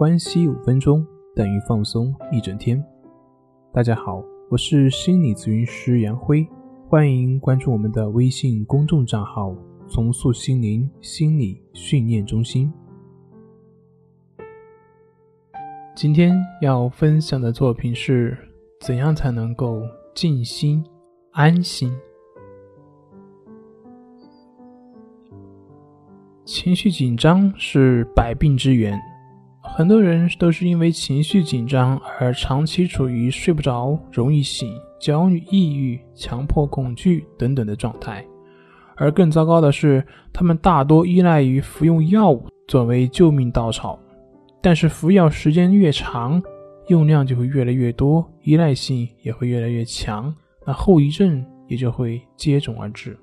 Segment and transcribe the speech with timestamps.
[0.00, 1.06] 关系五分钟
[1.36, 2.82] 等于放松一整天。
[3.70, 6.48] 大家好，我是心理咨询师杨辉，
[6.88, 9.54] 欢迎关注我们的微信公众账号
[9.86, 12.72] “重塑心灵心理训练中心”。
[15.94, 18.34] 今天要分享的作品是：
[18.80, 19.82] 怎样才能够
[20.14, 20.82] 静心
[21.32, 21.94] 安心？
[26.46, 28.98] 情绪紧张是百病之源，
[29.80, 38.22] 很多人都是因为情绪紧张而长期处于睡不着、容易醒、焦虑、抑郁、强迫恐惧等等的状态。
[38.94, 43.98] 而更糟糕的是，他们大多依赖于服用药物作为救命稻草。
[44.60, 46.42] 但是服药时间越长，
[46.88, 50.30] 用量就会越来越多，依赖性也会越来越强，
[50.66, 53.18] 那后遗症也就会接踵而至。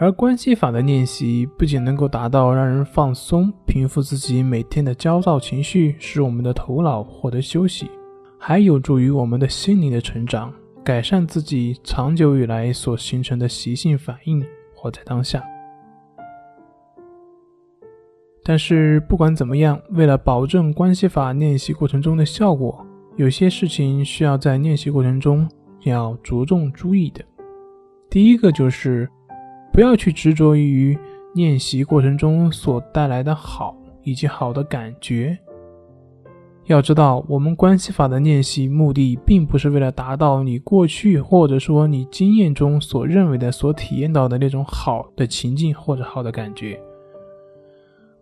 [0.00, 7.86] 而关系法的练习不仅能够达到让人放松、平复自己每天的焦躁情绪，使我们的头脑获得休息，
[8.38, 10.50] 还有助于我们的心灵的成长，
[10.82, 14.42] 改善自己长久以来所形成的习性反应，
[14.74, 15.44] 活在当下。
[18.42, 22.82] 但是不管怎么样，为了保证关系法练习过程中的效果，
[23.16, 25.46] 有些事情需要在练习过程中
[25.82, 27.22] 要着重注意的。
[28.08, 29.06] 第一个就是。
[29.72, 30.98] 不要去执着于
[31.34, 35.38] 练习过程中所带来的好以及好的感觉。
[36.66, 46.80] 要知道，我们关系法的练习目的，并不是为了达到你过去或者说你经验中所认为的、所体验到的那种好的情境或者好的感觉。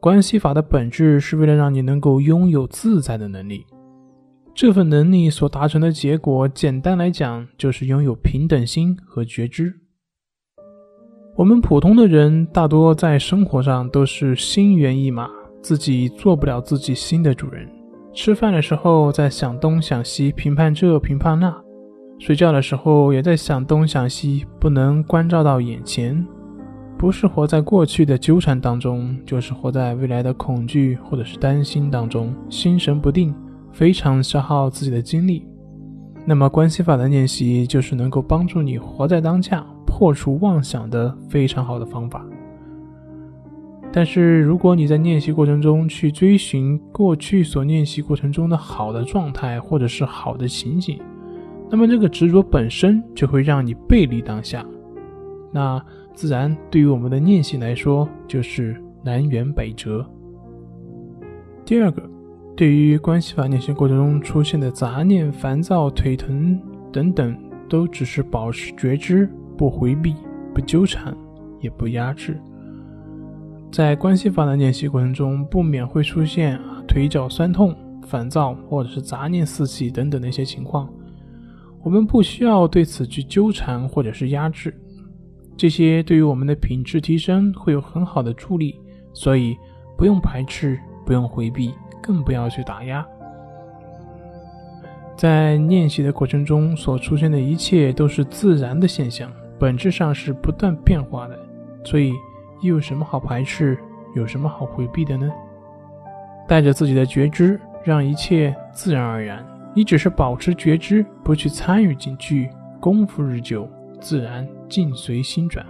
[0.00, 3.66] 关系法的本质是为了让你能够拥有自在的能力。
[4.54, 9.78] 这份能力所达成的结果，简单来讲，就是拥有平等心和觉知。
[11.38, 15.30] 我们普通的人大多在生活上都是心猿意马，
[15.62, 17.64] 自己做不了自己心的主人。
[18.12, 21.52] 吃饭的时候在想东想西，评判这评判那；
[22.18, 26.26] 睡觉的时候也在想东想西，不能关照到眼前。
[26.98, 33.32] 不是活在过去的纠缠当中，就是活在未来的恐惧或者是担心当中，心神不定，
[33.70, 35.46] 非常消耗自己的精力。
[36.26, 39.64] 那么关系法的练习就是能够帮助你活在当下。
[39.98, 42.24] 破除妄想的非常好的方法。
[43.92, 51.00] 但是，如果你在练习过程中去追寻过去所练习过程中的好的状态，或者是好的情景，
[51.68, 54.64] 那么这个执着本身就会让你背离当下，
[55.50, 60.08] 那自然对于我们的练习来说就是南辕北辙。
[61.64, 62.00] 第二个，
[62.54, 66.56] 对于关系法练习过程中出现的杂念、烦躁、腿疼
[66.92, 67.36] 等等，
[67.68, 69.28] 都只是保持觉知。
[69.58, 70.14] 不回避，
[70.54, 71.14] 不纠缠，
[71.60, 72.40] 也不压制。
[73.70, 77.76] 在关系法的练习过程中，不免会出现腿脚酸痛、
[78.06, 80.88] 烦躁或者是杂念四起等等的一些情况。
[81.82, 84.74] 我们不需要对此去纠缠或者是压制，
[85.56, 88.80] 这些对于我们的品质提升会有很好的助力。
[89.12, 89.56] 所以
[89.96, 93.04] 不用排斥，不用回避，更不要去打压。
[95.16, 99.28] 在练习的过程中所出现的一切都是自然的现象。
[99.58, 101.38] 本质上是不断变化的，
[101.84, 102.12] 所以
[102.62, 103.76] 又有什么好排斥，
[104.14, 105.30] 有什么好回避的呢？
[106.46, 109.44] 带着自己的觉知，让一切自然而然。
[109.74, 112.48] 你只是保持觉知，不去参与进去，
[112.80, 113.68] 功夫日久，
[114.00, 115.64] 自然境随心转。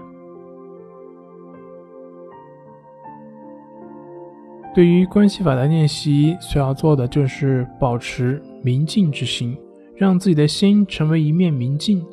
[4.75, 9.59] 对于关系法的练习，所要做的就是保持明镜之心，
[9.97, 12.05] 让自己的心成为一面明镜。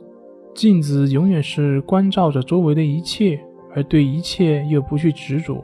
[0.56, 3.38] 镜子永远是关照着周围的一切，
[3.76, 5.62] 而对一切又不去执着。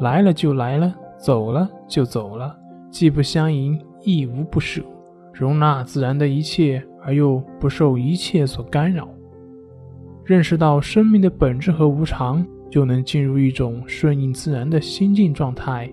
[0.00, 2.54] 来了就来了，走了就走了，
[2.90, 4.82] 既不相迎，亦无不舍，
[5.32, 9.08] 容纳自然的一切，而又不受一切所干扰。
[10.26, 15.90] 认识到生命的本质和无常，就能进入一种顺应自然的心境状态，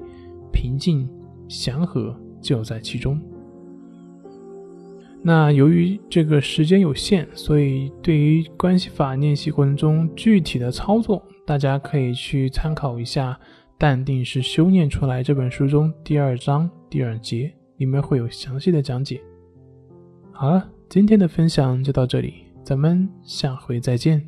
[0.51, 1.09] 平静、
[1.47, 3.17] 祥和就在其中。
[5.21, 13.33] 那由于这个时间有限，所以对于关系法练习过程中具体的操作，大家可以去参考一下
[13.77, 19.19] 《淡定是修炼出来》这本书中第二章第二节，里面会有详细的讲解。
[20.31, 24.25] 好了，今天的分享就到这里，咱们下回再见。